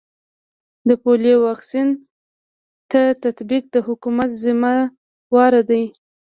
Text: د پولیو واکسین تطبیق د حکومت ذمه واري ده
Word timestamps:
د 0.87 0.89
پولیو 1.01 1.37
واکسین 1.47 1.87
تطبیق 3.23 3.63
د 3.75 3.77
حکومت 3.87 4.29
ذمه 4.43 4.73
واري 5.33 5.61
ده 5.69 5.81